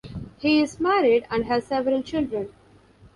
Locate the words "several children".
1.67-2.51